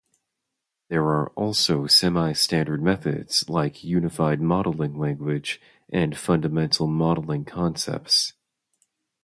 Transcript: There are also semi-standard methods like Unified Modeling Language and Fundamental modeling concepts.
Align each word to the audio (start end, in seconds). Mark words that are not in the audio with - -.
There 0.89 1.03
are 1.03 1.29
also 1.33 1.85
semi-standard 1.85 2.81
methods 2.81 3.47
like 3.47 3.83
Unified 3.83 4.41
Modeling 4.41 4.97
Language 4.97 5.61
and 5.93 6.17
Fundamental 6.17 6.87
modeling 6.87 7.45
concepts. 7.45 8.33